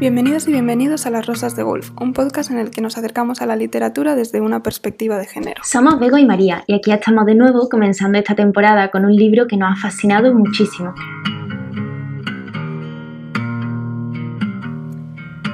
[0.00, 3.42] Bienvenidos y bienvenidos a Las Rosas de Wolf, un podcast en el que nos acercamos
[3.42, 5.60] a la literatura desde una perspectiva de género.
[5.64, 9.48] Somos Bego y María y aquí estamos de nuevo comenzando esta temporada con un libro
[9.48, 10.94] que nos ha fascinado muchísimo.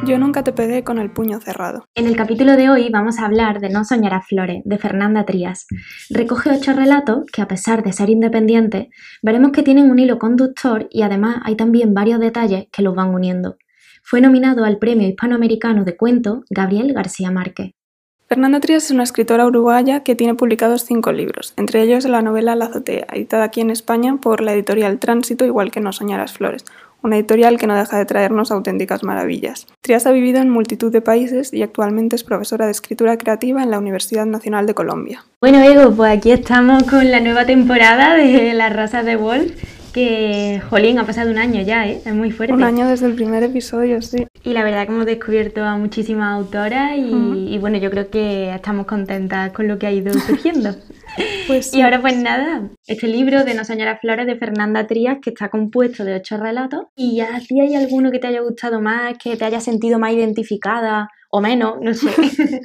[0.04, 1.86] Yo nunca te pegué con el puño cerrado.
[1.94, 5.24] En el capítulo de hoy vamos a hablar de No soñar a flores, de Fernanda
[5.24, 5.66] Trías.
[6.10, 8.88] Recoge ocho relatos que, a pesar de ser independientes,
[9.22, 13.14] veremos que tienen un hilo conductor y además hay también varios detalles que los van
[13.14, 13.56] uniendo.
[14.06, 17.70] Fue nominado al Premio Hispanoamericano de Cuento Gabriel García Márquez.
[18.28, 22.54] Fernanda Trías es una escritora uruguaya que tiene publicados cinco libros, entre ellos la novela
[22.54, 26.66] La azotea, editada aquí en España por la editorial Tránsito, igual que No soñarás flores,
[27.02, 29.66] una editorial que no deja de traernos auténticas maravillas.
[29.80, 33.70] Trías ha vivido en multitud de países y actualmente es profesora de escritura creativa en
[33.70, 35.24] la Universidad Nacional de Colombia.
[35.40, 39.52] Bueno, Ego, pues aquí estamos con la nueva temporada de Las Razas de Wolf
[39.94, 42.02] que, jolín, ha pasado un año ya, ¿eh?
[42.04, 42.52] Es muy fuerte.
[42.52, 44.26] Un año desde el primer episodio, sí.
[44.42, 48.86] Y la verdad que hemos descubierto a muchísimas autoras y, bueno, yo creo que estamos
[48.86, 50.74] contentas con lo que ha ido surgiendo.
[51.46, 55.30] pues Y ahora pues nada, este libro de No soñar flores de Fernanda Trías que
[55.30, 59.16] está compuesto de ocho relatos y ya si hay alguno que te haya gustado más,
[59.16, 62.08] que te haya sentido más identificada o menos, no sé.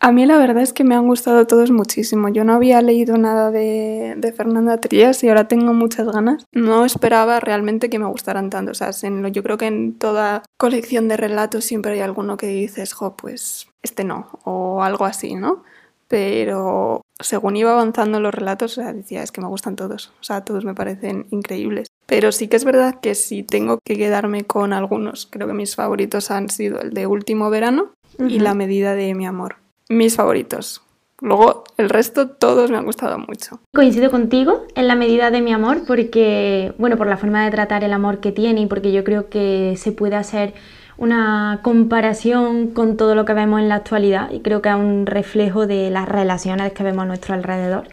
[0.00, 2.28] A mí la verdad es que me han gustado todos muchísimo.
[2.28, 6.44] Yo no había leído nada de, Fernanda Trías y ahora tengo muchas ganas.
[6.52, 8.72] No esperaba realmente que me gustaran tanto.
[8.72, 12.92] O sea, yo creo que en toda colección de relatos siempre hay alguno que dices,
[12.92, 15.62] jo, pues este no, o algo así, ¿no?
[16.06, 20.12] Pero según iba avanzando los relatos, o sea, decía, es que me gustan todos.
[20.20, 21.88] O sea, todos me parecen increíbles.
[22.04, 25.76] Pero sí que es verdad que si tengo que quedarme con algunos, creo que mis
[25.76, 30.82] favoritos han sido el de Último Verano y La medida de mi amor mis favoritos.
[31.20, 33.60] Luego, el resto, todos me han gustado mucho.
[33.72, 37.84] Coincido contigo en la medida de mi amor, porque, bueno, por la forma de tratar
[37.84, 40.54] el amor que tiene y porque yo creo que se puede hacer
[40.96, 45.06] una comparación con todo lo que vemos en la actualidad y creo que es un
[45.06, 47.88] reflejo de las relaciones que vemos a nuestro alrededor.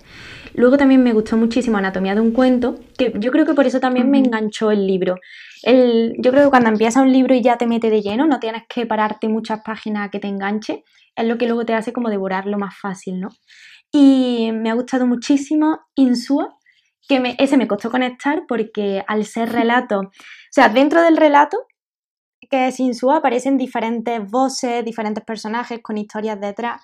[0.53, 3.79] Luego también me gustó muchísimo Anatomía de un cuento, que yo creo que por eso
[3.79, 5.15] también me enganchó el libro.
[5.63, 8.39] El, yo creo que cuando empieza un libro y ya te mete de lleno, no
[8.39, 10.83] tienes que pararte muchas páginas que te enganche,
[11.15, 13.29] es lo que luego te hace como devorarlo más fácil, ¿no?
[13.91, 16.57] Y me ha gustado muchísimo Insua,
[17.07, 20.11] que ese me costó conectar porque al ser relato, o
[20.51, 21.57] sea, dentro del relato,
[22.49, 26.81] que es Insua, aparecen diferentes voces, diferentes personajes con historias detrás.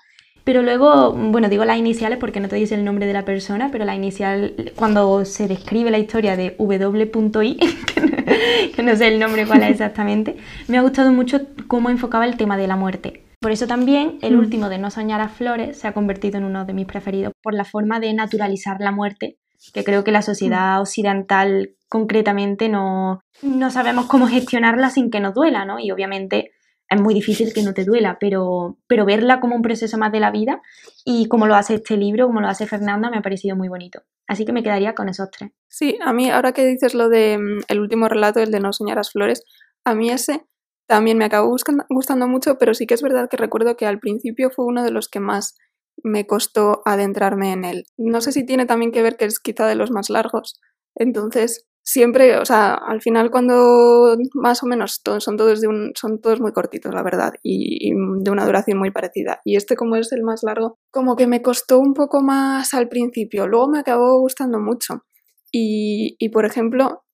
[0.47, 3.67] Pero luego, bueno, digo las iniciales porque no te dice el nombre de la persona,
[3.69, 7.57] pero la inicial, cuando se describe la historia de W.I,
[8.73, 10.37] que no sé el nombre cuál es exactamente,
[10.69, 13.25] me ha gustado mucho cómo enfocaba el tema de la muerte.
[13.41, 14.39] Por eso también el mm.
[14.39, 17.53] último de No soñar a flores se ha convertido en uno de mis preferidos, por
[17.53, 19.35] la forma de naturalizar la muerte,
[19.73, 20.81] que creo que la sociedad mm.
[20.81, 25.77] occidental concretamente no, no sabemos cómo gestionarla sin que nos duela, ¿no?
[25.77, 26.51] Y obviamente
[26.89, 30.19] es muy difícil que no te duela, pero, pero verla como un proceso más de
[30.19, 30.61] la vida
[31.03, 34.01] y como lo hace este libro, como lo hace Fernanda, me ha parecido muy bonito.
[34.27, 35.51] Así que me quedaría con esos tres.
[35.67, 38.99] Sí, a mí ahora que dices lo de mm, último relato, el de No soñar
[38.99, 39.43] a flores,
[39.83, 40.45] a mí ese
[40.87, 41.53] también me acabó
[41.89, 44.91] gustando mucho, pero sí que es verdad que recuerdo que al principio fue uno de
[44.91, 45.57] los que más
[46.01, 47.85] me costó adentrarme en él.
[47.97, 50.59] No sé si tiene también que ver que es quizá de los más largos.
[50.95, 55.93] Entonces, siempre, o sea, al final cuando más o menos todos, son todos de un,
[55.95, 59.39] son todos muy cortitos, la verdad, y, de una duración muy parecida.
[59.45, 62.89] Y este como es el más largo, como que me costó un poco más al
[62.89, 63.47] principio.
[63.47, 65.05] Luego me acabó gustando mucho.
[65.49, 67.05] Y, y por ejemplo,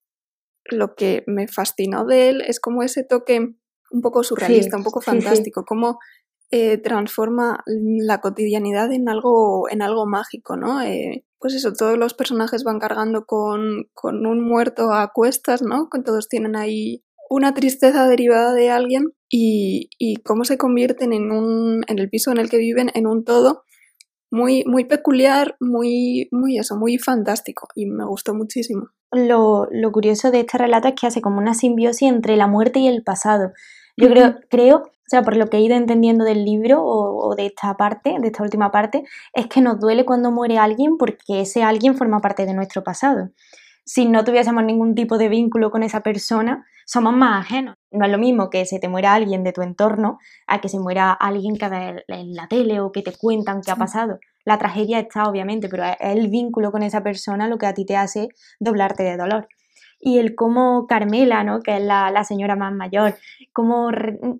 [0.66, 3.54] lo que me fascinó de él es como ese toque
[3.92, 6.00] un poco surrealista, un poco fantástico, cómo
[6.50, 10.82] eh, transforma la cotidianidad en algo, en algo mágico, ¿no?
[10.82, 15.90] Eh, pues eso, todos los personajes van cargando con, con, un muerto a cuestas, ¿no?
[16.06, 21.84] Todos tienen ahí una tristeza derivada de alguien y, y cómo se convierten en, un,
[21.90, 23.66] en el piso en el que viven en un todo
[24.32, 28.92] muy, muy peculiar, muy, muy eso, muy fantástico y me gustó muchísimo.
[29.12, 32.80] Lo, lo curioso de este relato es que hace como una simbiosis entre la muerte
[32.80, 33.52] y el pasado.
[33.96, 37.46] Yo creo, creo, o sea, por lo que he ido entendiendo del libro o, de
[37.46, 39.04] esta parte, de esta última parte,
[39.34, 43.30] es que nos duele cuando muere alguien porque ese alguien forma parte de nuestro pasado.
[43.86, 47.76] Si no tuviésemos ningún tipo de vínculo con esa persona, somos más ajenos.
[47.92, 50.18] No es lo mismo que se te muera alguien de tu entorno
[50.48, 53.72] a que se muera alguien que ve en la tele o que te cuentan qué
[53.72, 54.20] ha pasado.
[54.46, 57.86] La tragedia está, obviamente, pero es el vínculo con esa persona lo que a ti
[57.86, 58.30] te hace
[58.60, 59.48] doblarte de dolor
[60.06, 61.62] y el cómo Carmela, ¿no?
[61.62, 63.16] que es la, señora más mayor,
[63.54, 63.90] cómo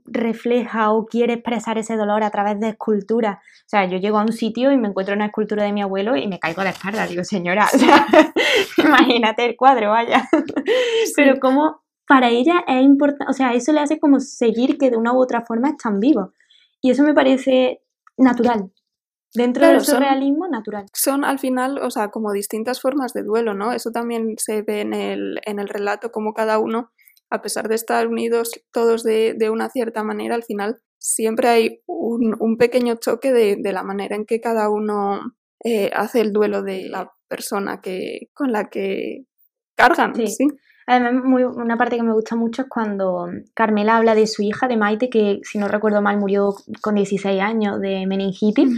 [0.06, 3.38] refleja o quiere expresar ese dolor a través de esculturas.
[3.38, 6.18] O sea, yo llego a un sitio y me encuentro una escultura de mi abuelo
[6.18, 7.08] y me caigo de espalda.
[7.08, 7.68] Digo, señora,
[8.78, 10.28] imagínate el cuadro, vaya.
[11.16, 14.98] Pero cómo para ella es importante, o sea, eso le hace como seguir que de
[14.98, 16.32] una u otra forma están vivos.
[16.82, 17.82] Y eso me parece
[18.18, 18.70] natural.
[19.36, 20.86] Dentro del surrealismo, natural.
[20.94, 23.74] Son al final, o sea, como distintas formas de duelo, ¿no?
[23.74, 26.92] Eso también se ve en el, en el relato, como cada uno,
[27.32, 31.82] a pesar de estar unidos todos de, de una cierta manera, al final siempre hay
[31.88, 35.20] un, un pequeño choque de, de, la manera en que cada uno
[35.64, 39.26] eh, hace el duelo de la persona que, con la que
[39.76, 40.14] cargan.
[40.28, 40.48] Sí.
[40.86, 41.24] Además,
[41.56, 45.10] una parte que me gusta mucho es cuando Carmela habla de su hija, de Maite,
[45.10, 48.70] que si no recuerdo mal murió con 16 años de meningitis.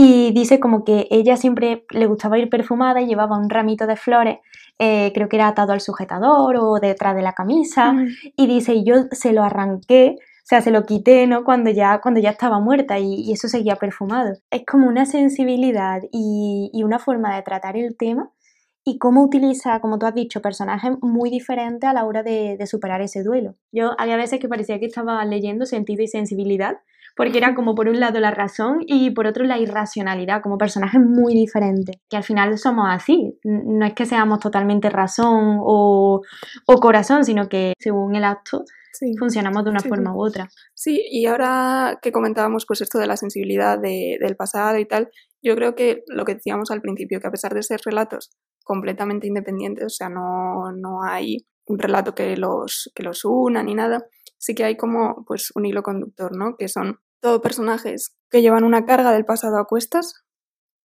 [0.00, 3.96] Y dice como que ella siempre le gustaba ir perfumada y llevaba un ramito de
[3.96, 4.38] flores,
[4.78, 7.94] eh, creo que era atado al sujetador o detrás de la camisa.
[8.36, 11.44] Y dice, yo se lo arranqué o sea, se lo quité, ¿no?
[11.44, 14.32] Cuando ya, cuando ya estaba muerta y, eso seguía perfumado.
[14.50, 18.30] Es como una sensibilidad y, una forma de tratar el tema
[18.82, 23.02] y cómo utiliza, como tú has dicho, personajes muy diferentes a la hora de, superar
[23.02, 23.56] ese duelo.
[23.72, 26.78] Yo había veces que parecía que estaba leyendo sentido y sensibilidad,
[27.18, 31.00] porque era como por un lado la razón y por otro la irracionalidad, como personajes
[31.00, 36.20] muy diferentes, que al final somos así, no es que seamos totalmente razón o,
[36.64, 38.62] o corazón, sino que según el acto
[39.18, 40.48] funcionamos de una forma u otra.
[40.74, 45.08] Sí, y ahora que comentábamos pues esto de la sensibilidad del pasado y tal,
[45.42, 48.30] yo creo que lo que decíamos al principio, que a pesar de ser relatos
[48.62, 53.74] completamente independientes, o sea, no, no hay un relato que los, que los una ni
[53.74, 54.06] nada,
[54.38, 56.56] sí que hay como pues un hilo conductor, ¿no?
[56.56, 60.24] Que son todos personajes que llevan una carga del pasado a cuestas,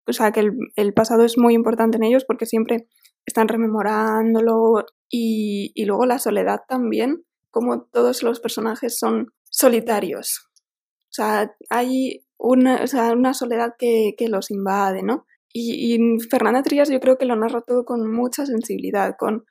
[0.05, 2.87] o sea, que el, pasado es muy importante en ellos porque siempre
[3.25, 10.49] están rememorándolo y, y luego la soledad también, como todos los personajes son solitarios.
[11.09, 12.83] O sea, hay una,
[13.13, 15.25] una soledad que, los invade, ¿no?
[15.51, 15.97] Y,
[16.29, 19.45] Fernanda Trías yo creo que lo narra todo con mucha sensibilidad, con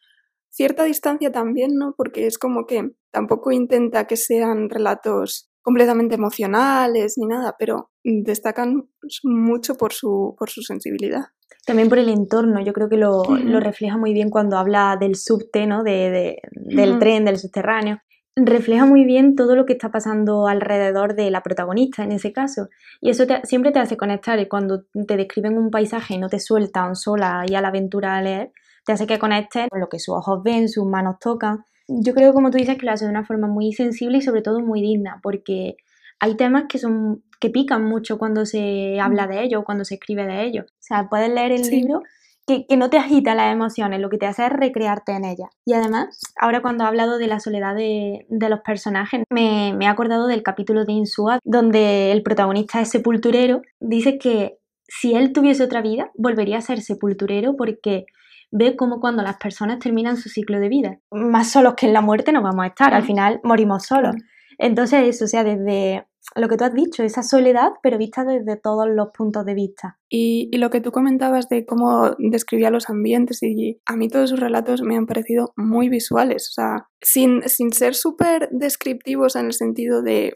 [0.50, 1.94] cierta distancia también, ¿no?
[1.96, 8.88] Porque es como que tampoco intenta que sean relatos completamente emocionales ni nada, pero destacan
[9.24, 11.24] mucho por su, por su sensibilidad.
[11.66, 13.24] También por el entorno, yo creo que lo,
[13.58, 15.82] refleja muy bien cuando habla del subte, ¿no?
[15.82, 17.98] De, del tren, del subterráneo.
[18.36, 22.68] Refleja muy bien todo lo que está pasando alrededor de la protagonista en ese caso.
[23.00, 24.38] Y eso siempre te hace conectar.
[24.38, 28.14] Y cuando te describen un paisaje y no te sueltan sola y a la aventura
[28.14, 28.52] a leer,
[28.84, 31.64] te hace que conectes con lo que sus ojos ven, sus manos tocan.
[31.88, 34.42] Yo creo, como tú dices, que lo hace de una forma muy sensible y sobre
[34.42, 35.76] todo muy digna, porque
[36.20, 39.94] hay temas que son que pican mucho cuando se habla de ello o cuando se
[39.94, 40.62] escribe de ello.
[40.62, 42.02] O sea, puedes leer el libro
[42.46, 45.48] que, no te agita las emociones, lo que te hace es recrearte en ella.
[45.64, 49.88] Y además, ahora cuando he hablado de la soledad de, los personajes, me, me, he
[49.88, 55.64] acordado del capítulo de Insua, donde el protagonista es sepulturero, dice que si él tuviese
[55.64, 58.06] otra vida, volvería a ser sepulturero porque
[58.50, 62.00] ve cómo cuando las personas terminan su ciclo de vida, más solos que en la
[62.00, 64.14] muerte no vamos a estar, al final morimos solos.
[64.58, 68.56] Entonces eso, o sea, desde lo que tú has dicho, esa soledad, pero vista desde
[68.56, 69.98] todos los puntos de vista.
[70.08, 74.40] Y, lo que tú comentabas de cómo describía los ambientes, y a mí todos sus
[74.40, 79.52] relatos me han parecido muy visuales, o sea, sin, sin ser súper descriptivos en el
[79.52, 80.32] sentido de,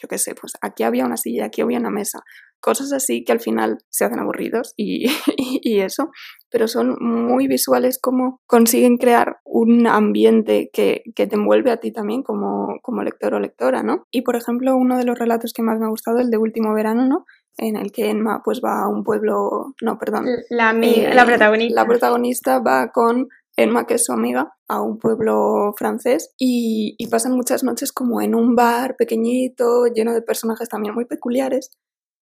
[0.00, 2.22] yo qué sé, pues aquí había una silla, aquí había una mesa,
[2.60, 5.06] cosas así que al final se hacen aburridos y,
[5.36, 6.10] y, eso,
[6.50, 11.92] pero son muy visuales como consiguen crear un ambiente que, que, te envuelve a ti
[11.92, 14.04] también como, como lector o lectora, ¿no?
[14.10, 16.74] Y por ejemplo, uno de los relatos que más me ha gustado, el de Último
[16.74, 17.24] Verano, ¿no?
[17.56, 20.26] En el que Emma pues va a un pueblo, no, perdón.
[20.48, 21.74] La, eh, la protagonista.
[21.74, 27.08] La protagonista va con Emma, que es su amiga, a un pueblo francés y, y,
[27.08, 31.70] pasan muchas noches como en un bar pequeñito, lleno de personajes también muy peculiares.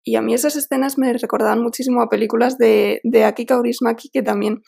[0.07, 4.23] Y a mí esas escenas me recordaban muchísimo a películas de, de Aki Kaurismäki, que
[4.23, 4.63] también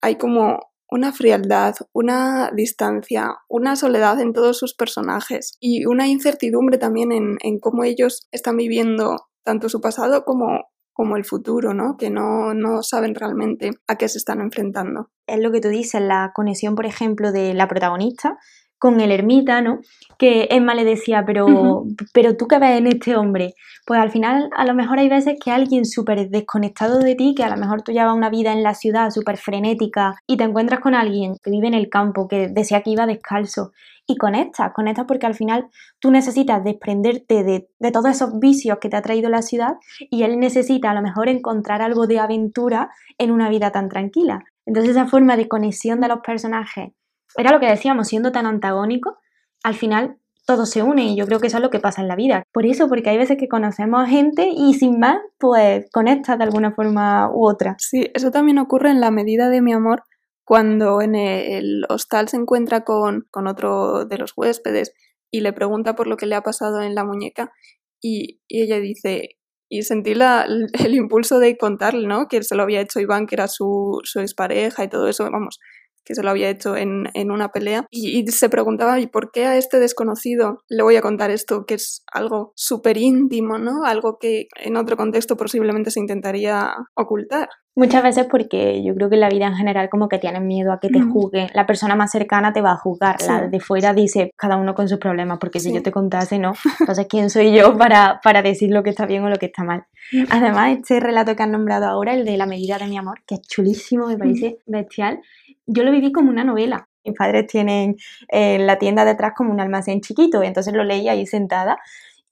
[0.00, 0.58] hay como
[0.90, 7.36] una frialdad, una distancia, una soledad en todos sus personajes y una incertidumbre también en,
[7.42, 11.98] en cómo ellos están viviendo tanto su pasado como, como el futuro, ¿no?
[11.98, 15.10] Que no, no, saben realmente a qué se están enfrentando.
[15.26, 18.38] Es lo que tú dices, la conexión, por ejemplo, de la protagonista
[18.80, 19.80] con el ermita, ¿no?
[20.18, 21.84] Que Emma le decía, pero,
[22.14, 23.54] pero tú qué ves en este hombre.
[23.86, 27.44] Pues al final, a lo mejor hay veces que alguien súper desconectado de ti, que
[27.44, 30.80] a lo mejor tú llevas una vida en la ciudad súper frenética y te encuentras
[30.80, 33.72] con alguien que vive en el campo, que desea que iba descalzo
[34.06, 35.66] y conectas, conectas porque al final
[36.00, 39.74] tú necesitas desprenderte de, de todos esos vicios que te ha traído la ciudad
[40.10, 44.42] y él necesita a lo mejor encontrar algo de aventura en una vida tan tranquila.
[44.64, 46.92] Entonces esa forma de conexión de los personajes
[47.36, 49.18] era lo que decíamos, siendo tan antagónico,
[49.62, 52.08] al final todo se une y yo creo que eso es lo que pasa en
[52.08, 52.42] la vida.
[52.52, 56.44] Por eso, porque hay veces que conocemos a gente y sin más, pues conectas de
[56.44, 57.76] alguna forma u otra.
[57.78, 60.02] Sí, eso también ocurre en la medida de mi amor
[60.44, 64.92] cuando en el hostal se encuentra con, con otro de los huéspedes
[65.30, 67.52] y le pregunta por lo que le ha pasado en la muñeca
[68.00, 69.36] y, ella dice,
[69.68, 70.46] y sentí la,
[70.84, 72.26] el impulso de contarle, ¿no?
[72.26, 75.60] Que se lo había hecho Iván, que era su, su expareja y todo eso, vamos,
[76.04, 79.46] que se lo había hecho en, en una pelea, y, se preguntaba, ¿y por qué
[79.46, 83.84] a este desconocido le voy a contar esto, que es algo súper íntimo, ¿no?
[83.84, 87.48] Algo que en otro contexto posiblemente se intentaría ocultar.
[87.76, 90.72] Muchas veces porque yo creo que en la vida en general como que tienen miedo
[90.72, 91.48] a que te juzguen.
[91.54, 94.88] La persona más cercana te va a juzgar, la de fuera dice cada uno con
[94.88, 96.52] sus problemas, porque si yo te contase, no.
[96.80, 99.62] Entonces, ¿quién soy yo para, para decir lo que está bien o lo que está
[99.62, 99.86] mal?
[100.30, 103.36] Además, este relato que han nombrado ahora, el de la medida de mi amor, que
[103.36, 105.20] es chulísimo, me parece bestial,
[105.70, 106.86] yo lo viví como una novela.
[107.04, 107.96] Mis padres tienen
[108.28, 111.78] en la tienda detrás como un almacén chiquito, entonces lo leía ahí sentada.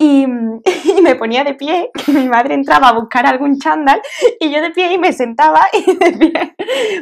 [0.01, 0.25] Y,
[0.99, 4.01] y, me ponía de pie, que mi madre entraba a buscar algún chándal
[4.39, 6.55] y yo de pie y me sentaba y de pie,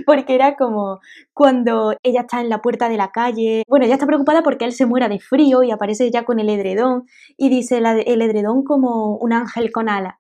[0.07, 1.01] porque era como
[1.35, 4.73] cuando ella está en la puerta de la calle, bueno, ella está preocupada porque él
[4.73, 7.05] se muera de frío y aparece ya con el edredón
[7.37, 10.19] y dice el edredón como un ángel con ala.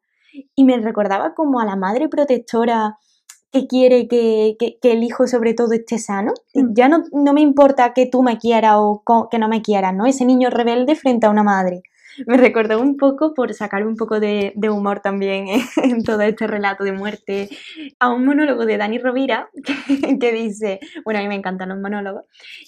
[0.54, 2.98] Y me recordaba como a la madre protectora
[3.52, 6.32] que quiere que, el hijo sobre todo esté sano.
[6.54, 6.74] Mm.
[6.74, 10.06] Ya no, no, me importa que tú me quieras o que no me quieras, ¿no?
[10.06, 11.82] Ese niño rebelde frente a una madre.
[12.26, 15.46] Me recordó un poco, por sacar un poco de, humor también
[15.82, 17.48] en todo este relato de muerte,
[17.98, 21.78] a un monólogo de Dani Rovira que, que, dice, bueno, a mí me encantan los
[21.78, 22.24] monólogos,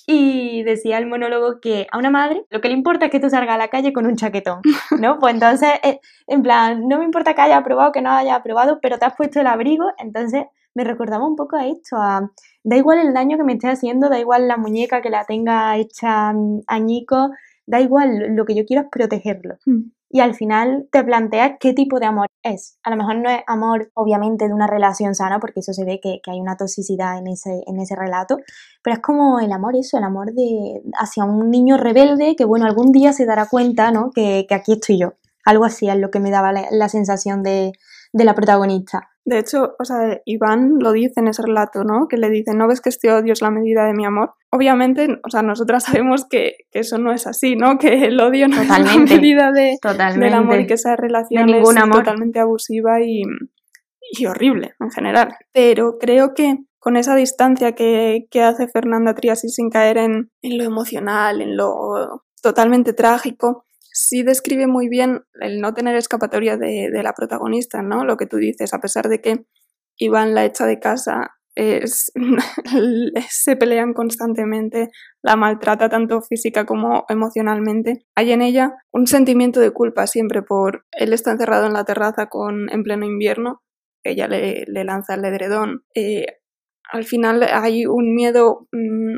[0.07, 3.31] y decía el monólogo que a una madre lo que le importa es que tú
[3.31, 4.61] salgas a la calle con un chaquetón,
[4.99, 5.19] ¿no?
[5.29, 8.79] Pues entonces, eh, en plan, no me importa que haya aprobado, que no haya aprobado,
[8.81, 10.45] pero te has puesto el abrigo, entonces
[10.79, 12.31] me recordaba un poco a esto, a
[12.63, 15.77] da igual el daño que me esté haciendo, da igual la muñeca que la tenga
[15.77, 17.31] hecha mm, añico,
[17.67, 19.57] da igual, lo que yo quiero es protegerlo.
[19.67, 19.91] Mm.
[20.11, 22.79] Y al final te planteas qué tipo de amor es.
[22.85, 25.99] A lo mejor no es amor, obviamente, de una relación sana, porque eso se ve
[26.01, 28.39] que, hay una toxicidad en ese, en ese relato,
[28.83, 32.67] pero es como el amor, eso, el amor de hacia un niño rebelde que, bueno,
[32.67, 34.11] algún día se dará cuenta, ¿no?
[34.15, 35.15] Que, aquí estoy yo.
[35.45, 37.73] Algo así es lo que me daba la, sensación de,
[38.13, 39.08] de la protagonista.
[39.25, 42.09] De hecho, o sea, Iván lo dice en ese relato, ¿no?
[42.09, 44.33] Que le dice, ¿no ves que este odio es la medida de mi amor?
[44.51, 47.79] Obviamente, o sea, nosotras sabemos que, eso no es así, ¿no?
[47.79, 49.77] Que el odio no es la medida de,
[50.19, 53.23] del amor y que esa relación es totalmente abusiva y,
[54.27, 55.37] horrible en general.
[55.53, 60.65] Pero creo que con esa distancia que, hace Fernanda Triasi sin caer en, en lo
[60.65, 63.67] emocional, en lo totalmente trágico,
[63.99, 68.05] sí describe muy bien el no tener escapatoria de, la protagonista, ¿no?
[68.05, 69.45] Lo que tú dices, a pesar de que
[69.97, 74.91] Iván la echa de casa, se pelean constantemente,
[75.25, 78.07] la maltrata tanto física como emocionalmente.
[78.15, 82.27] Hay en ella un sentimiento de culpa siempre por él está encerrado en la terraza
[82.27, 83.63] con en pleno invierno,
[84.05, 85.83] ella le, lanza el edredón.
[85.97, 86.27] Eh,
[86.93, 89.17] al final hay un miedo mm,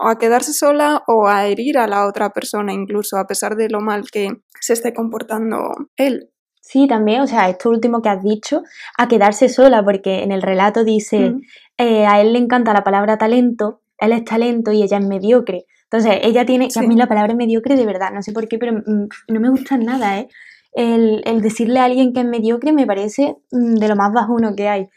[0.00, 3.68] o a quedarse sola o a herir a la otra persona incluso, a pesar de
[3.68, 4.28] lo mal que
[4.58, 6.30] se esté comportando él.
[6.62, 8.62] Sí, también, o sea, esto último que has dicho,
[8.96, 11.40] a quedarse sola, porque en el relato dice, mm.
[11.78, 15.66] eh, a él le encanta la palabra talento, él es talento y ella es mediocre.
[15.84, 18.58] Entonces, ella tiene, que a mí la palabra mediocre de verdad, no sé por qué,
[18.58, 20.28] pero mm, no me gusta nada, ¿eh?
[20.72, 24.54] El, el, decirle a alguien que es mediocre me parece mm, de lo más bajuno
[24.54, 24.88] que hay.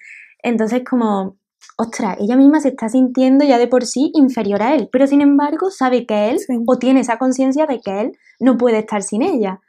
[0.43, 1.37] Entonces, como,
[1.77, 5.21] ostras, ella misma se está sintiendo ya de por sí inferior a él, pero sin
[5.21, 6.37] embargo sabe que él,
[6.67, 9.61] o tiene esa conciencia de que él no puede estar sin ella.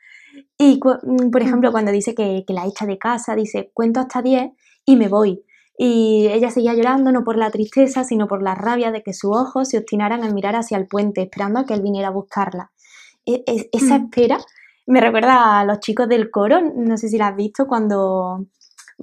[0.58, 4.52] Y, mm, por ejemplo, cuando dice que, la echa de casa, dice, cuento hasta 10
[4.84, 5.44] y me voy.
[5.76, 9.36] Y ella seguía llorando no por la tristeza, sino por la rabia de que sus
[9.36, 12.70] ojos se obstinaran en mirar hacia el puente, esperando a que él viniera a buscarla.
[13.26, 14.04] E, e, esa mm.
[14.04, 14.38] espera
[14.86, 18.46] me recuerda a los chicos del coro, no sé si la has visto, cuando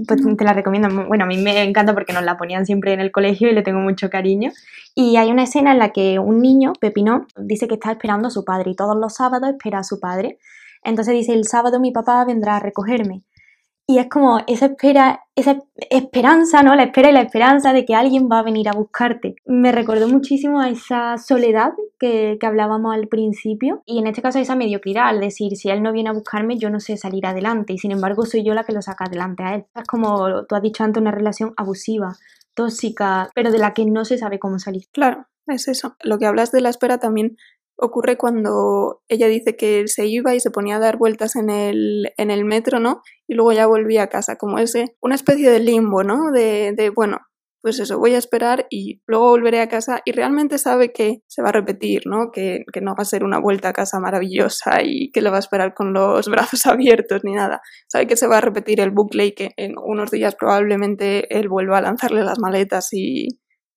[0.07, 1.05] pues te la recomiendo.
[1.07, 3.61] Bueno, a mí me encanta porque nos la ponían siempre en el colegio y le
[3.61, 4.51] tengo mucho cariño.
[4.95, 8.31] Y hay una escena en la que un niño, Pepino, dice que está esperando a
[8.31, 10.37] su padre y todos los sábados espera a su padre.
[10.83, 13.23] Entonces dice, el sábado mi papá vendrá a recogerme.
[13.87, 15.57] Y es como esa espera, esa
[15.89, 16.75] esperanza, ¿no?
[16.75, 19.35] La espera y la esperanza de que alguien va a venir a buscarte.
[19.45, 24.37] Me recordó muchísimo a esa soledad que, que hablábamos al principio y en este caso
[24.37, 27.25] a esa mediocridad, al decir, si él no viene a buscarme, yo no sé salir
[27.25, 29.65] adelante y sin embargo soy yo la que lo saca adelante a él.
[29.75, 32.15] Es como tú has dicho antes, una relación abusiva,
[32.53, 34.83] tóxica, pero de la que no se sabe cómo salir.
[34.91, 35.95] Claro, es eso.
[36.03, 37.37] Lo que hablas de la espera también
[37.81, 42.13] ocurre cuando ella dice que se iba y se ponía a dar vueltas en el,
[42.17, 43.01] en el metro, ¿no?
[43.31, 46.33] Y luego ya volvía a casa, como ese, una especie de limbo, ¿no?
[46.33, 47.19] De, de, bueno,
[47.61, 51.41] pues eso, voy a esperar y luego volveré a casa y realmente sabe que se
[51.41, 52.29] va a repetir, ¿no?
[52.29, 55.37] Que, que no va a ser una vuelta a casa maravillosa y que le va
[55.37, 57.61] a esperar con los brazos abiertos ni nada.
[57.87, 61.47] Sabe que se va a repetir el bucle y que en unos días probablemente él
[61.47, 63.29] vuelva a lanzarle las maletas y,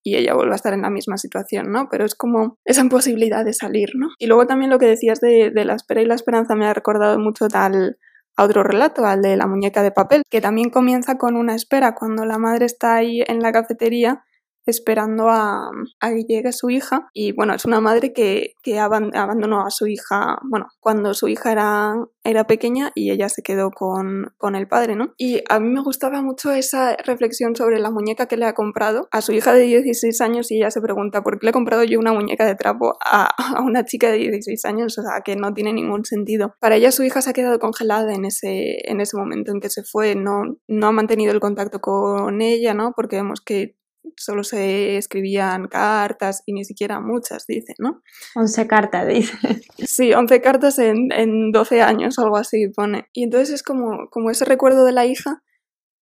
[0.02, 1.86] y ella vuelve a estar en la misma situación, ¿no?
[1.88, 4.08] Pero es como esa imposibilidad de salir, ¿no?
[4.18, 6.74] Y luego también lo que decías de, de la espera y la esperanza me ha
[6.74, 7.98] recordado mucho tal
[8.36, 11.94] a otro relato, al de la muñeca de papel, que también comienza con una espera
[11.94, 14.24] cuando la madre está ahí en la cafetería
[14.66, 17.08] esperando a, que llegue su hija.
[17.12, 21.52] Y bueno, es una madre que, que abandonó a su hija, bueno, cuando su hija
[21.52, 25.12] era, era pequeña y ella se quedó con, con, el padre, ¿no?
[25.18, 29.08] Y a mí me gustaba mucho esa reflexión sobre la muñeca que le ha comprado
[29.10, 31.84] a su hija de 16 años y ella se pregunta, ¿por qué le he comprado
[31.84, 34.98] yo una muñeca de trapo a, a una chica de 16 años?
[34.98, 36.54] O sea, que no tiene ningún sentido.
[36.60, 39.70] Para ella su hija se ha quedado congelada en ese, en ese momento en que
[39.70, 42.92] se fue, no, no ha mantenido el contacto con ella, ¿no?
[42.94, 43.76] Porque vemos que
[44.16, 48.02] solo se escribían cartas y ni siquiera muchas, dice, ¿no?
[48.34, 49.36] 11 cartas, dice.
[49.78, 53.08] Sí, 11 cartas en, en 12 años, algo así pone.
[53.12, 55.42] Y entonces es como, como ese recuerdo de la hija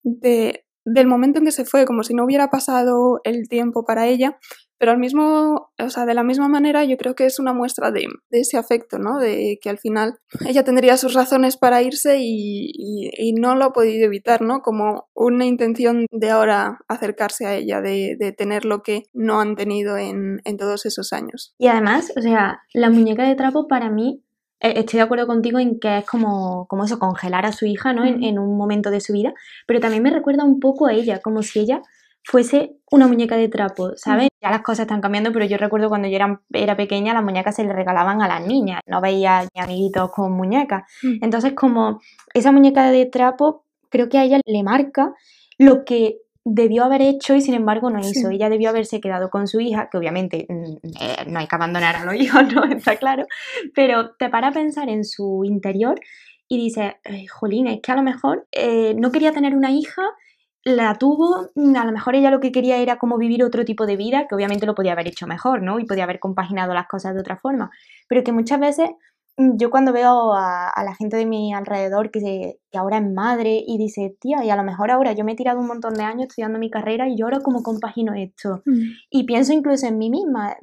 [0.02, 4.07] de, del momento en que se fue, como si no hubiera pasado el tiempo para
[4.07, 4.38] ella,
[4.82, 7.92] pero al mismo, o sea, de la misma manera yo creo que es una muestra
[7.92, 9.20] de, ese afecto, ¿no?
[9.20, 14.04] De que al final ella tendría sus razones para irse y, no lo ha podido
[14.04, 14.60] evitar, ¿no?
[14.60, 19.96] Como una intención de ahora acercarse a ella, de, tener lo que no han tenido
[19.96, 21.54] en, todos esos años.
[21.58, 24.24] Y además, o sea, la muñeca de trapo para mí
[24.58, 27.92] eh, estoy de acuerdo contigo en que es como, como eso, congelar a su hija,
[27.92, 28.04] ¿no?
[28.04, 29.32] En, en, un momento de su vida,
[29.64, 31.82] pero también me recuerda un poco a ella, como si ella
[32.24, 34.28] fuese una muñeca de trapo, ¿sabes?
[34.40, 37.56] Ya las cosas están cambiando, pero yo recuerdo cuando yo era, era pequeña, las muñecas
[37.56, 40.84] se le regalaban a las niñas, no veía ni amiguitos con muñecas.
[41.02, 42.00] Entonces, como
[42.34, 45.14] esa muñeca de trapo, creo que a ella le marca
[45.58, 48.30] lo que debió haber hecho y sin embargo no hizo.
[48.30, 51.96] Ella debió haberse quedado con su hija, que obviamente mm, eh, no hay que abandonar
[51.96, 52.64] a los hijos, ¿no?
[52.64, 53.26] Está claro,
[53.74, 56.00] pero te para a pensar en su interior
[56.48, 56.96] y dice,
[57.32, 60.02] jolín, es que a lo mejor eh, no quería tener una hija
[60.64, 63.87] la tuvo, mm, a lo mejor ella lo que quería era como vivir otro tipo
[63.87, 65.79] de vida, que obviamente lo podía haber hecho mejor, ¿no?
[65.81, 67.70] Y podía haber compaginado las cosas de otra forma,
[68.09, 68.90] pero que muchas veces
[69.37, 73.62] mm, yo cuando veo a, la gente de mi alrededor que, que, ahora es madre
[73.66, 76.05] y dice, tía, y a lo mejor ahora yo me he tirado un montón de
[76.05, 78.62] años estudiando mi carrera y yo ahora como compagino esto.
[78.64, 78.83] Mm.
[79.11, 80.57] Y pienso incluso en mí misma.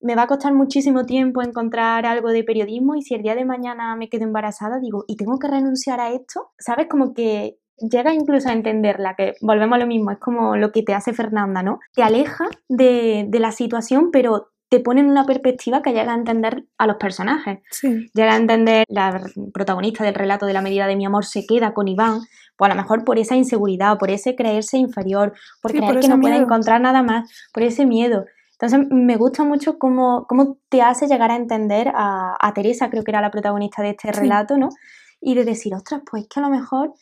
[0.00, 3.44] Me va a costar muchísimo tiempo encontrar algo de periodismo y si el día de
[3.44, 6.52] mañana me quedo embarazada, digo, ¿y tengo que renunciar a esto?
[6.58, 6.86] ¿Sabes?
[6.88, 10.82] Como que llega incluso a entenderla, que volvemos a lo mismo, es como lo que
[10.82, 11.80] te hace Fernanda, ¿no?
[11.94, 16.64] Te aleja de, la situación, pero te pone en una perspectiva que llega a entender
[16.78, 17.60] a los personajes.
[17.82, 21.72] Llega a entender, la protagonista del relato de la medida de mi amor se queda
[21.72, 22.20] con Iván,
[22.56, 26.20] pues a lo mejor por esa inseguridad, por ese creerse inferior, por creer que no
[26.20, 28.24] puede encontrar nada más, por ese miedo.
[28.58, 33.10] Entonces me gusta mucho cómo, cómo te hace llegar a entender a, Teresa, creo que
[33.10, 34.70] era la protagonista de este relato, ¿no?
[35.20, 36.94] Y de decir, ostras, pues que a lo mejor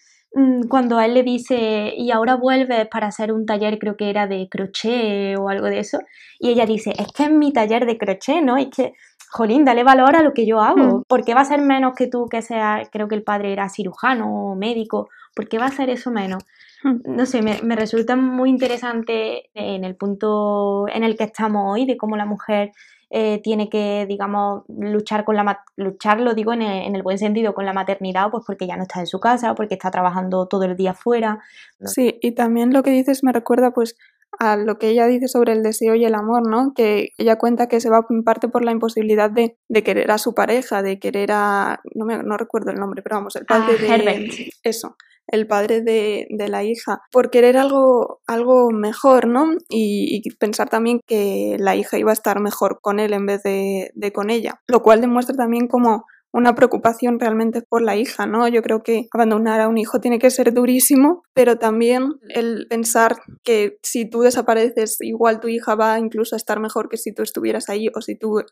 [0.68, 4.26] cuando a él le dice, y ahora vuelves para hacer un taller, creo que era
[4.26, 6.00] de crochet o algo de eso,
[6.40, 8.56] y ella dice, es que es mi taller de crochet, ¿no?
[8.56, 8.94] Es que,
[9.30, 11.02] jolín, dale valor a lo que yo hago, mm.
[11.08, 13.68] ¿por qué va a ser menos que tú que sea, creo que el padre era
[13.68, 16.42] cirujano o médico, ¿por qué va a ser eso menos?
[16.82, 17.16] Mm.
[17.16, 21.86] No sé, me, me resulta muy interesante en el punto en el que estamos hoy,
[21.86, 22.72] de cómo la mujer
[23.16, 27.64] eh, tiene que, digamos, luchar con la luchar, lo digo en el, buen sentido, con
[27.64, 30.76] la maternidad, pues porque ya no está en su casa, porque está trabajando todo el
[30.76, 31.38] día fuera.
[31.84, 33.96] Sí, y también lo que dices me recuerda pues
[34.40, 36.74] a lo que ella dice sobre el deseo y el amor, ¿no?
[36.74, 40.34] Que ella cuenta que se va en parte por la imposibilidad de, querer a su
[40.34, 41.82] pareja, de querer a...
[41.94, 43.94] No, me, no recuerdo el nombre, pero vamos, el padre de...
[43.94, 44.32] Herbert.
[44.64, 49.46] Eso el padre de, la hija, por querer algo, algo mejor, ¿no?
[49.68, 53.90] Y, pensar también que la hija iba a estar mejor con él en vez de,
[53.94, 58.48] de con ella, lo cual demuestra también como una preocupación realmente por la hija, ¿no?
[58.48, 63.18] Yo creo que abandonar a un hijo tiene que ser durísimo, pero también el pensar
[63.44, 67.22] que si tú desapareces, igual tu hija va incluso a estar mejor que si tú
[67.22, 68.42] estuvieras ahí o si tú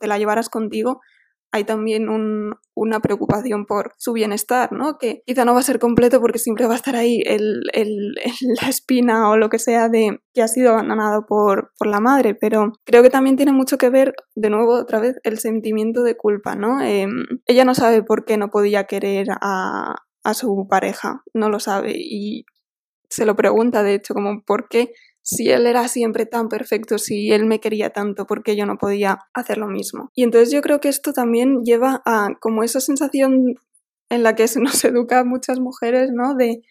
[0.00, 1.00] te la llevaras contigo,
[1.52, 2.08] hay también
[2.74, 4.98] una preocupación por su bienestar, ¿no?
[4.98, 7.62] Que quizá no va a ser completo porque siempre va a estar ahí el,
[8.62, 12.34] la espina o lo que sea de que ha sido abandonado por, por, la madre,
[12.34, 16.16] pero creo que también tiene mucho que ver, de nuevo, otra vez, el sentimiento de
[16.16, 16.82] culpa, ¿no?
[16.82, 21.60] Em, ella no sabe por qué no podía querer a, a su pareja, no lo
[21.60, 22.44] sabe y
[23.08, 24.92] se lo pregunta, de hecho, como por qué
[25.26, 29.18] si él era siempre tan perfecto, si él me quería tanto, porque yo no podía
[29.34, 30.12] hacer lo mismo?
[30.14, 33.56] Y entonces yo creo que esto también lleva a como esa sensación
[34.08, 36.36] en la que se nos educa a muchas mujeres, ¿no?
[36.36, 36.62] De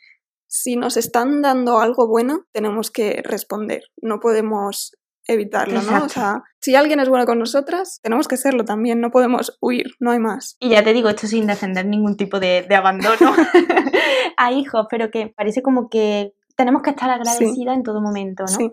[0.48, 4.96] si nos están dando algo bueno, tenemos que responder, no podemos
[5.28, 6.06] evitarlo, ¿no?
[6.06, 9.96] O sea, si alguien es bueno con nosotras, tenemos que serlo también, no podemos huir,
[10.00, 10.56] no hay más.
[10.62, 13.36] Y ya te digo, esto sin defender ningún tipo de, abandono
[14.38, 18.72] a hijos, pero que parece como que tenemos que estar agradecidas en todo momento, ¿no?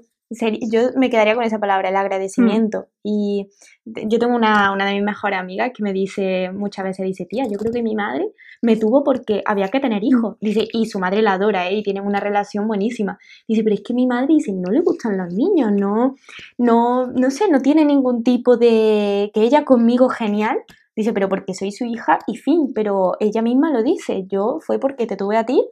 [0.70, 2.80] yo me quedaría con esa palabra, el agradecimiento.
[2.80, 2.84] Mm.
[3.04, 3.48] Y
[3.84, 7.44] yo tengo una, una, de mis mejores amigas que me dice, muchas veces dice, tía,
[7.50, 10.36] yo creo que mi madre me tuvo porque había que tener hijos.
[10.40, 10.44] Mm.
[10.44, 11.76] Dice, y su madre la adora, ¿eh?
[11.76, 13.18] y tienen una relación buenísima.
[13.48, 16.14] Dice, pero es que mi madre dice, no le gustan los niños, no,
[16.58, 20.58] no, no sé, no tiene ningún tipo de, que ella conmigo genial.
[20.94, 24.78] Dice, pero porque soy su hija y fin, pero ella misma lo dice, yo fue
[24.78, 25.66] porque te tuve a ti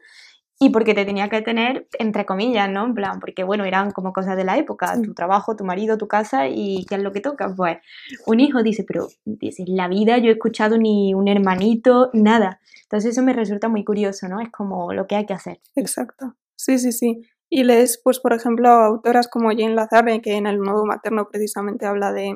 [0.63, 2.85] y porque te tenía que tener, entre comillas, ¿no?
[2.85, 6.07] En plan, porque bueno, eran como cosas de la época, tu trabajo, tu marido, tu
[6.07, 7.55] casa y qué es lo que toca.
[7.57, 7.79] Pues
[8.27, 12.61] un hijo dice, pero dice, en la vida yo he escuchado ni un hermanito, nada.
[12.83, 14.39] Entonces eso me resulta muy curioso, ¿no?
[14.41, 15.61] Es como lo que hay que hacer.
[15.77, 16.37] Exacto.
[16.57, 17.23] Sí, sí, sí.
[17.49, 21.87] Y lees, pues, por ejemplo, autoras como Jane Lazarre, que en el modo materno precisamente
[21.87, 22.35] habla de,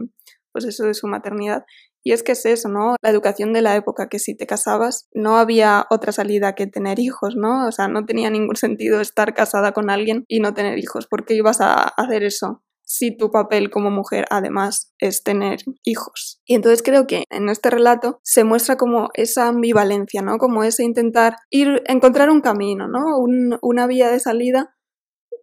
[0.51, 1.67] pues eso de su maternidad.
[2.05, 2.97] Y es que es eso, ¿no?
[3.03, 7.01] La educación de la época, que si te casabas no había otra salida que tener
[7.01, 7.67] hijos, ¿no?
[7.67, 11.07] O sea, no tenía ningún sentido estar casada con alguien y no tener hijos.
[11.07, 12.63] ¿Por qué ibas a hacer eso?
[12.87, 16.41] si tu papel como mujer además es tener hijos.
[16.45, 20.39] Y entonces creo que en este relato se muestra como esa ambivalencia, ¿no?
[20.39, 23.19] Como ese intentar ir, encontrar un camino, ¿no?
[23.63, 24.77] una vía de salida.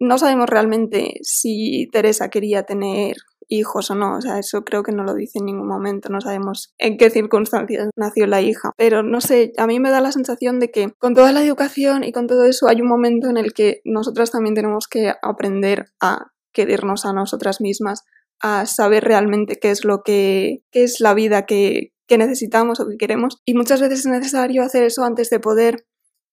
[0.00, 3.16] No sabemos realmente si Teresa quería tener
[3.52, 4.16] hijos o no.
[4.16, 6.08] O sea, eso creo que no lo dice en ningún momento.
[6.08, 8.72] No sabemos en qué circunstancias nació la hija.
[8.76, 12.04] Pero no sé, a mí me da la sensación de que con toda la educación
[12.04, 15.86] y con todo eso hay un momento en el que nosotras también tenemos que aprender
[16.00, 18.04] a querernos a nosotras mismas,
[18.40, 22.88] a saber realmente qué es lo que qué es la vida que, que necesitamos o
[22.88, 23.40] que queremos.
[23.44, 25.86] Y muchas veces es necesario hacer eso antes de poder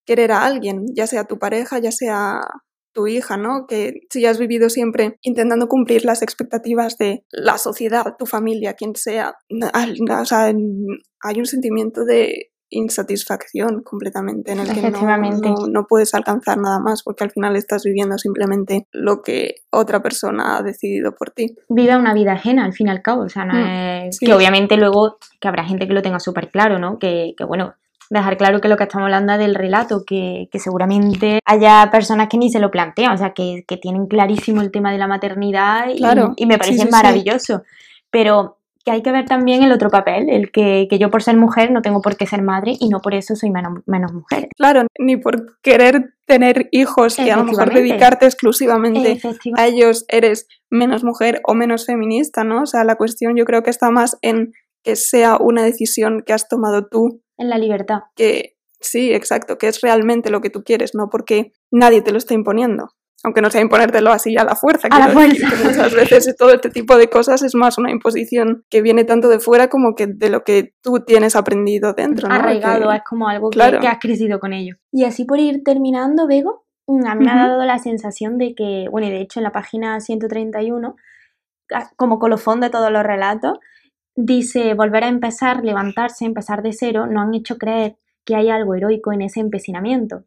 [0.06, 2.42] querer a alguien, ya sea tu pareja, ya sea
[2.94, 3.66] tu hija, ¿no?
[3.68, 8.96] Que si has vivido siempre intentando cumplir las expectativas de la sociedad, tu familia, quien
[8.96, 10.46] sea, o sea,
[11.22, 17.04] hay un sentimiento de insatisfacción completamente en el que no, no, puedes alcanzar nada más
[17.04, 21.56] porque al final estás viviendo simplemente lo que otra persona ha decidido por ti.
[21.68, 24.20] Vive una vida ajena al fin y al cabo, o sea, no mm, es...
[24.20, 27.00] que obviamente luego que habrá gente que lo tenga súper claro, ¿no?
[27.00, 27.74] Que, que bueno,
[28.10, 32.38] dejar claro que lo que estamos hablando es del relato, que, seguramente haya personas que
[32.38, 36.46] ni se lo plantean, o sea, que, tienen clarísimo el tema de la maternidad y,
[36.46, 37.64] me parece maravilloso.
[38.10, 41.72] Pero que hay que ver también el otro papel, el que, yo por ser mujer
[41.72, 44.50] no tengo por qué ser madre y no por eso soy menos, menos mujer.
[44.58, 49.20] Claro, ni por querer tener hijos y a lo mejor dedicarte exclusivamente
[49.56, 52.64] a ellos eres menos mujer o menos feminista, ¿no?
[52.64, 56.34] O sea, la cuestión yo creo que está más en que sea una decisión que
[56.34, 58.02] has tomado tú en la libertad.
[58.16, 62.20] Que sí, exacto, que es realmente lo que tú quieres, no porque nadie te lo
[62.20, 62.90] está imponiendo.
[63.24, 64.88] Aunque no sea imponértelo así a la fuerza.
[64.92, 65.48] A la fuerza.
[65.66, 69.40] muchas veces todo este tipo de cosas es más una imposición que viene tanto de
[69.40, 72.30] fuera como que de lo que tú tienes aprendido dentro.
[72.30, 72.36] ¿no?
[72.36, 74.76] Arraigado, es como algo que, has crecido con ello.
[74.92, 78.56] Y así por ir terminando, Bego, mm, a mí me ha dado la sensación de
[78.56, 80.96] que, bueno, y de hecho en la página 131,
[81.98, 83.60] como colofón de todos los relatos,
[84.22, 88.76] Dice, volver a empezar, levantarse, empezar de cero, no han hecho creer que hay algo
[88.76, 90.26] heroico en ese empecinamiento.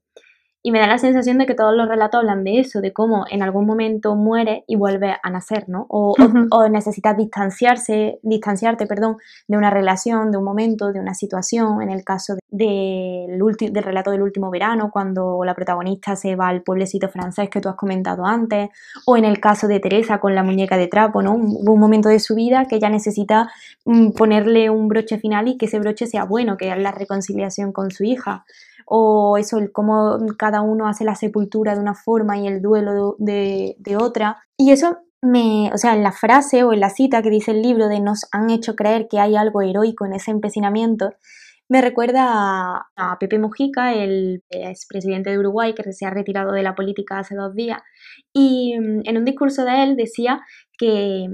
[0.64, 3.24] Y me da la sensación de que todos los relatos hablan de eso, de cómo
[3.28, 5.86] en algún momento muere y vuelve a nacer, ¿no?
[5.88, 6.14] O,
[6.70, 9.16] necesitas distanciarse, distanciarte, perdón,
[9.48, 11.82] de una relación, de un momento, de una situación.
[11.82, 13.40] En el caso del,
[13.72, 17.68] del relato del último verano, cuando la protagonista se va al pueblecito francés que tú
[17.68, 18.70] has comentado antes.
[19.06, 21.34] O en el caso de Teresa con la muñeca de trapo, ¿no?
[21.34, 23.50] Un, un momento de su vida que ella necesita
[23.84, 27.72] mm, ponerle un broche final y que ese broche sea bueno, que es la reconciliación
[27.72, 28.44] con su hija
[28.86, 33.16] o eso, el cómo cada uno hace la sepultura de una forma y el duelo
[33.18, 34.42] de, otra.
[34.56, 37.62] Y eso me, o sea, en la frase o en la cita que dice el
[37.62, 41.10] libro de nos han hecho creer que hay algo heroico en ese empecinamiento,
[41.68, 46.74] me recuerda a, Pepe Mujica, el expresidente de Uruguay que se ha retirado de la
[46.74, 47.80] política hace dos días,
[48.32, 50.42] y mm, en un discurso de él decía
[50.76, 51.28] que,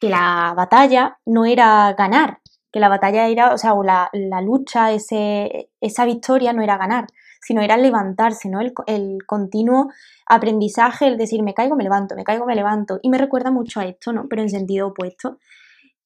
[0.00, 2.38] que la batalla no era ganar,
[2.76, 4.10] que la batalla era, o sea, o la,
[4.42, 7.06] lucha, ese, esa victoria no era ganar,
[7.40, 8.60] sino era levantarse, ¿no?
[8.60, 9.88] El, el, continuo
[10.26, 12.98] aprendizaje, el decir, me caigo, me levanto, me caigo, me levanto.
[13.00, 14.26] Y me recuerda mucho a esto, ¿no?
[14.28, 15.38] Pero en sentido opuesto.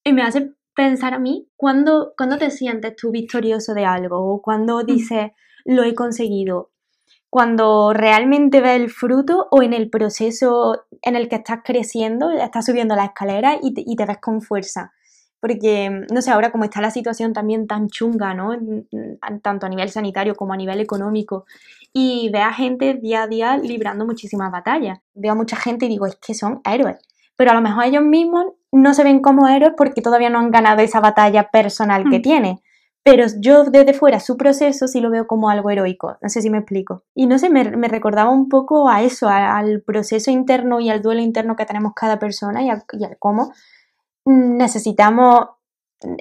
[0.01, 4.33] Y me hace pensar a mí, ¿cuándo, cuando te sientes tú victorioso de algo?
[4.33, 4.85] O cuando mm.
[4.85, 5.31] dices,
[5.65, 6.71] lo he conseguido?
[7.29, 12.65] Cuando realmente ves el fruto o en el proceso en el que estás creciendo, estás
[12.65, 14.93] subiendo la escalera y y te ves con fuerza
[15.41, 18.55] porque, no sé, ahora como está la situación también tan chunga, ¿no?
[19.41, 21.45] Tanto a nivel sanitario como a nivel económico,
[21.91, 24.99] y ve a gente día a día librando muchísimas batallas.
[25.15, 26.97] Veo a mucha gente y digo, es que son héroes,
[27.35, 30.51] pero a lo mejor ellos mismos no se ven como héroes porque todavía no han
[30.51, 32.21] ganado esa batalla personal que mm.
[32.21, 32.59] tienen.
[33.03, 36.51] pero yo desde fuera su proceso sí lo veo como algo heroico, no sé si
[36.51, 37.03] me explico.
[37.15, 41.21] Y no sé, me, recordaba un poco a eso, al proceso interno y al duelo
[41.21, 42.83] interno que tenemos cada persona y, a,
[43.17, 43.51] cómo
[44.25, 45.47] necesitamos,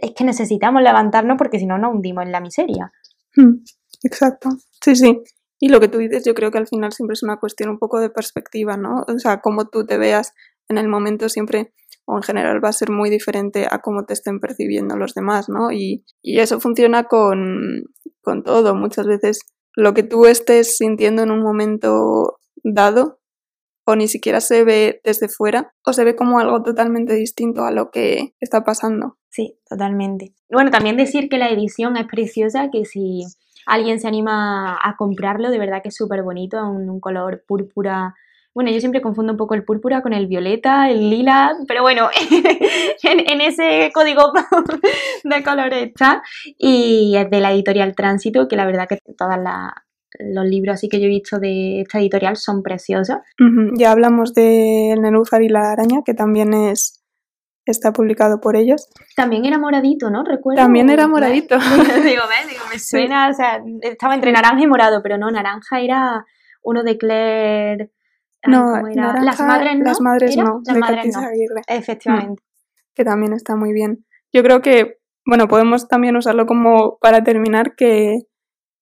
[0.00, 2.92] es que necesitamos levantarnos porque si no nos hundimos en la miseria.
[3.36, 3.62] Hmm,
[4.02, 4.50] exacto,
[4.82, 5.22] sí, sí.
[5.58, 7.78] Y lo que tú dices, yo creo que al final siempre es una cuestión un
[7.78, 9.04] poco de perspectiva, ¿no?
[9.06, 10.32] O sea, cómo tú te veas
[10.68, 11.74] en el momento siempre
[12.06, 15.48] o en general va a ser muy diferente a cómo te estén percibiendo los demás,
[15.48, 15.70] ¿no?
[15.70, 17.84] Y, eso funciona con,
[18.22, 18.74] con todo.
[18.74, 19.40] Muchas veces
[19.76, 23.19] lo que tú estés sintiendo en un momento dado
[23.96, 27.90] ni siquiera se ve desde fuera o se ve como algo totalmente distinto a lo
[27.90, 29.16] que está pasando.
[29.30, 30.34] Sí, totalmente.
[30.50, 33.22] Bueno, también decir que la edición es preciosa, que si
[33.66, 38.14] alguien se anima a comprarlo, de verdad que es súper bonito, en un color púrpura
[38.52, 42.10] bueno, yo siempre confundo un poco el púrpura con el violeta, el lila, pero bueno,
[43.04, 44.32] en, ese código
[45.24, 46.22] de colores está.
[46.58, 49.38] Y es de la editorial Tránsito, que la verdad que todos
[50.18, 53.18] los libros así que yo he visto de esta editorial son preciosos.
[53.76, 56.96] Ya hablamos de El Nenúfar y la araña, que también es
[57.66, 58.88] está publicado por ellos.
[59.14, 60.24] También era moradito, ¿no?
[60.24, 60.60] Recuerdo.
[60.60, 61.56] También era moradito.
[62.04, 66.24] digo, digo, me suena, o sea, estaba entre naranja y morado, pero no, naranja era
[66.62, 67.90] uno de Claire
[68.46, 69.84] no, las madres no.
[69.84, 71.22] Las madres no, las madres no.
[71.66, 72.42] Efectivamente.
[72.94, 74.06] Que también está muy bien.
[74.32, 78.20] Yo creo que, bueno, podemos también usarlo como para terminar, que,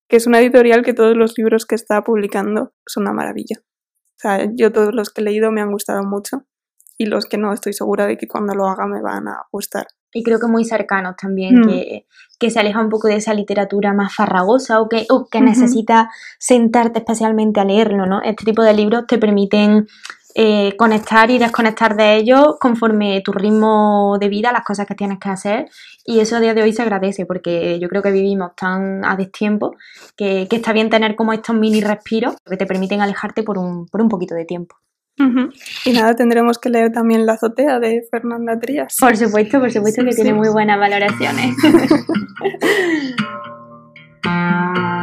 [0.08, 3.56] que es una editorial que todos los libros que está publicando son una maravilla.
[3.60, 6.44] O sea, yo todos los que he leído me han gustado mucho
[6.96, 9.86] y los que no estoy segura de que cuando lo haga me van a gustar
[10.12, 11.68] y creo que muy cercanos también, mm.
[11.68, 12.06] que,
[12.38, 16.10] que, se aleja un poco de esa literatura más farragosa o que, o que necesita
[16.38, 18.22] sentarte especialmente a leerlo, ¿no?
[18.22, 19.86] Este tipo de libros te permiten
[20.40, 25.18] eh, conectar y desconectar de ellos conforme tu ritmo de vida, las cosas que tienes
[25.18, 25.68] que hacer
[26.04, 29.16] y eso a día de hoy se agradece porque yo creo que vivimos tan a
[29.16, 29.74] destiempo
[30.16, 33.88] que, que está bien tener como estos mini respiros que te permiten alejarte por un,
[33.88, 34.76] por un poquito de tiempo.
[35.84, 38.96] Y nada, tendremos que leer también La azotea de Fernanda Trías.
[39.00, 41.56] Por supuesto, por supuesto que tiene muy buenas valoraciones.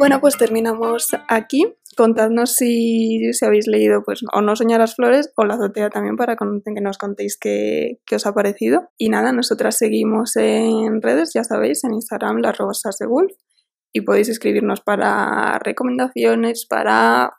[0.00, 1.76] Bueno, pues terminamos aquí.
[1.94, 6.36] Contadnos si, habéis leído pues o No Soñar las Flores o La Azotea también para
[6.36, 8.88] que nos contéis qué, os ha parecido.
[8.96, 13.32] Y nada, nosotras seguimos en redes, ya sabéis, en Instagram las rosas de Wolf
[13.92, 17.34] y podéis escribirnos para recomendaciones, para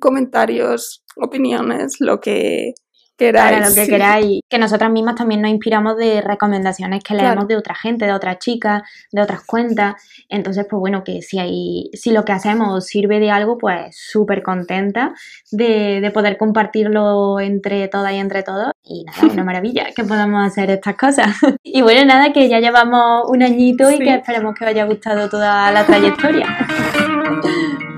[0.00, 2.74] comentarios, opiniones, lo que,
[3.18, 4.40] para lo que queráis.
[4.48, 8.38] Que nosotras mismas también nos inspiramos de recomendaciones que leemos de otra gente, de otras
[8.38, 9.94] chicas, de otras cuentas.
[10.28, 14.42] Entonces, pues bueno, que si hay, si lo que hacemos sirve de algo, pues súper
[14.42, 15.14] contenta
[15.50, 18.72] de, de, poder compartirlo entre todas y entre todos.
[18.82, 21.36] Y nada, una maravilla que podamos hacer estas cosas.
[21.62, 25.28] y bueno, nada, que ya llevamos un añito y que esperemos que os haya gustado
[25.28, 26.46] toda la trayectoria.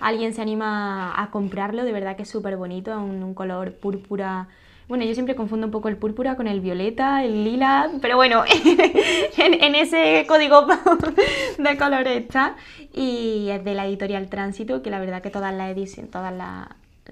[0.00, 4.48] alguien se anima a comprarlo, de verdad que es súper bonito, un, un color púrpura
[4.90, 8.42] bueno, yo siempre confundo un poco el púrpura con el violeta, el lila, pero bueno,
[9.38, 10.66] en, ese código
[11.58, 12.56] de colores está.
[12.92, 16.34] Y es de la editorial Tránsito, que la verdad que todas las ediciones, todas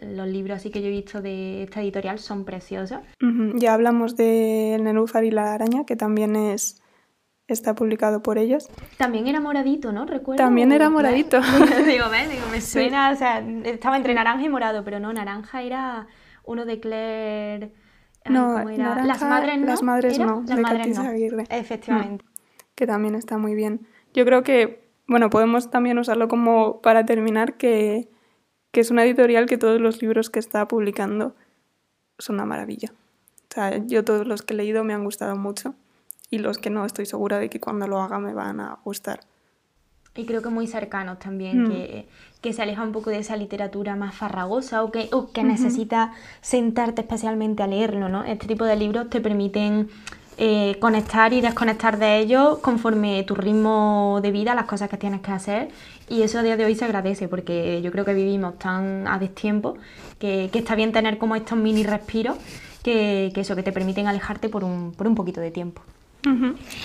[0.01, 2.98] los libros así que yo he visto de esta editorial son preciosos.
[3.55, 6.83] Ya hablamos de Nenúfar y la araña, que también es
[7.48, 8.68] está publicado por ellos.
[8.98, 10.04] También era moradito, ¿no?
[10.04, 10.44] Recuerdo.
[10.44, 11.40] También era moradito.
[11.87, 12.04] digo,
[12.52, 16.06] me, suena, o sea, estaba entre naranja y morado, pero no, naranja era
[16.44, 17.72] uno de Claire...
[18.26, 19.66] no, las madres no.
[19.66, 21.44] Las madres no, las madres Aguirre.
[21.50, 22.24] Efectivamente.
[22.74, 23.87] que también está muy bien.
[24.12, 28.11] Yo creo que, bueno, podemos también usarlo como para terminar, que,
[28.72, 31.34] que es una editorial que todos los libros que está publicando
[32.18, 32.92] son una maravilla.
[33.50, 35.74] O sea, yo todos los que he leído me han gustado mucho
[36.30, 39.20] y los que no estoy segura de que cuando lo haga me van a gustar
[40.18, 41.70] y creo que muy cercanos también, mm.
[41.70, 42.09] que,
[42.40, 46.12] que, se aleja un poco de esa literatura más farragosa o que, o que necesita
[46.40, 48.24] sentarte especialmente a leerlo, ¿no?
[48.24, 49.88] Este tipo de libros te permiten
[50.36, 55.20] eh, conectar y desconectar de ellos conforme tu ritmo de vida, las cosas que tienes
[55.20, 55.68] que hacer.
[56.09, 59.20] Y eso a día de hoy se agradece porque yo creo que vivimos tan a
[59.20, 59.76] destiempo
[60.18, 62.36] que, que está bien tener como estos mini respiros
[62.82, 65.82] que, que, eso, que te permiten alejarte por un, por un poquito de tiempo.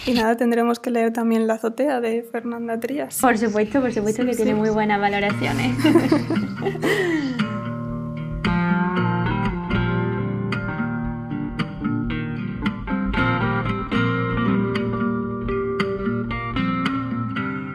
[0.05, 3.19] Y nada, tendremos que leer también La azotea de Fernanda Trías.
[3.19, 5.75] Por supuesto, por supuesto que tiene muy buenas valoraciones.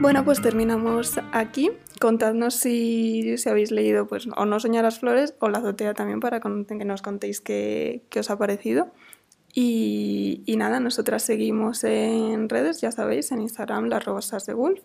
[0.01, 1.71] Bueno, pues terminamos aquí.
[2.01, 6.41] Contadnos si, si, habéis leído pues, o No soñarás flores o La azotea también para
[6.41, 8.91] que nos contéis qué, qué os ha parecido.
[9.55, 14.81] Y, nada, nosotras seguimos en redes, ya sabéis, en Instagram las rosas de Wolf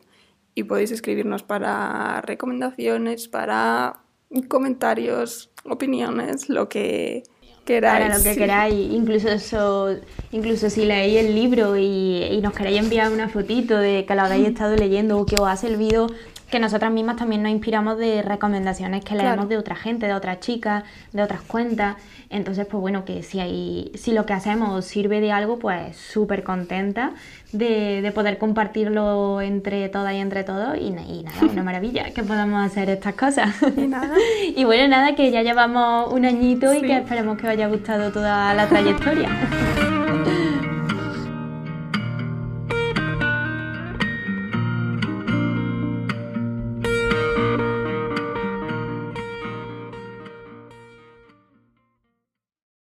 [0.56, 4.02] y podéis escribirnos para recomendaciones, para
[4.48, 7.24] comentarios, opiniones, lo que
[7.66, 8.06] queráis.
[8.06, 9.96] Para lo que queráis, incluso eso,
[10.32, 14.22] incluso si leéis el libro y, y, nos queréis enviar una fotito de que lo
[14.22, 16.08] habéis estado leyendo o que os ha servido
[16.54, 20.40] que nosotras mismas también nos inspiramos de recomendaciones que leemos de otra gente, de otras
[20.40, 21.96] chicas, de otras cuentas.
[22.30, 26.44] Entonces, pues bueno, que si, hay, si lo que hacemos sirve de algo, pues súper
[26.44, 27.14] contenta
[27.54, 30.78] de, poder compartirlo entre todas y entre todos.
[30.78, 33.50] Y, y nada, una maravilla que podamos hacer estas cosas.
[33.76, 34.14] Y nada.
[34.56, 38.12] y bueno, nada, que ya llevamos un añito y que esperemos que os haya gustado
[38.12, 39.30] toda la trayectoria.